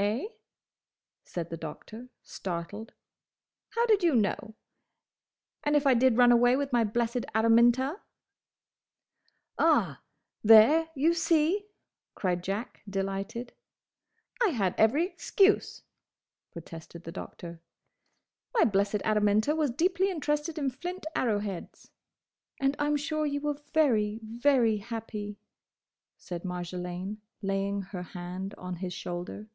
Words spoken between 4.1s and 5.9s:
know?—And if